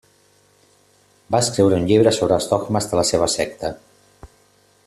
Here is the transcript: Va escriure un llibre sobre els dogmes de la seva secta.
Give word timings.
Va 1.35 1.41
escriure 1.45 1.79
un 1.81 1.85
llibre 1.91 2.15
sobre 2.19 2.39
els 2.41 2.49
dogmes 2.55 2.91
de 2.93 3.01
la 3.01 3.07
seva 3.11 3.29
secta. 3.39 3.75